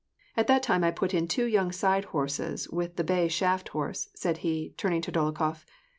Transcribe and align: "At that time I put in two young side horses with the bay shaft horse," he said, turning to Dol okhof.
"At 0.35 0.47
that 0.47 0.63
time 0.63 0.83
I 0.83 0.89
put 0.89 1.13
in 1.13 1.27
two 1.27 1.45
young 1.45 1.71
side 1.71 2.05
horses 2.05 2.67
with 2.69 2.95
the 2.95 3.03
bay 3.03 3.27
shaft 3.27 3.69
horse," 3.69 4.05
he 4.05 4.17
said, 4.71 4.75
turning 4.75 5.03
to 5.03 5.11
Dol 5.11 5.31
okhof. 5.31 5.63